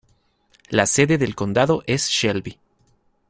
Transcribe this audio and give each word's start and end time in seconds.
La 0.71 0.87
sede 0.87 1.19
del 1.19 1.35
condado 1.35 1.83
es 1.85 2.09
Shelby. 2.09 2.57